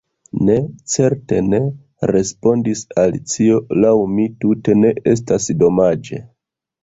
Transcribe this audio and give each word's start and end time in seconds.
"Ne, 0.45 0.53
certe 0.93 1.41
ne!" 1.49 1.59
respondis 2.11 2.81
Alicio. 3.03 3.59
"Laŭ 3.83 3.93
mi 4.15 4.25
tute 4.45 4.77
ne 4.79 4.93
estas 5.13 5.49
domaĝe.» 5.65 6.23